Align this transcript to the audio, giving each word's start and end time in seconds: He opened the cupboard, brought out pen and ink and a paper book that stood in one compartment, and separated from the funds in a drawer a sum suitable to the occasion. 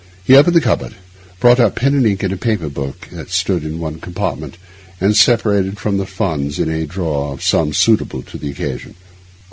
He 0.23 0.35
opened 0.35 0.55
the 0.55 0.61
cupboard, 0.61 0.95
brought 1.39 1.59
out 1.59 1.75
pen 1.75 1.93
and 1.93 2.07
ink 2.07 2.23
and 2.23 2.33
a 2.33 2.35
paper 2.35 2.69
book 2.69 3.07
that 3.11 3.29
stood 3.29 3.63
in 3.63 3.77
one 3.77 3.99
compartment, 3.99 4.57
and 4.99 5.15
separated 5.15 5.77
from 5.77 5.97
the 5.99 6.07
funds 6.07 6.57
in 6.57 6.71
a 6.71 6.87
drawer 6.87 7.35
a 7.37 7.39
sum 7.39 7.71
suitable 7.71 8.23
to 8.23 8.39
the 8.39 8.49
occasion. 8.49 8.95